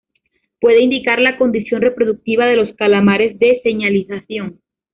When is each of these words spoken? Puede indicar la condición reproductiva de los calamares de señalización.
Puede 0.59 0.83
indicar 0.83 1.19
la 1.19 1.37
condición 1.37 1.83
reproductiva 1.83 2.47
de 2.47 2.55
los 2.55 2.75
calamares 2.75 3.37
de 3.37 3.59
señalización. 3.61 4.59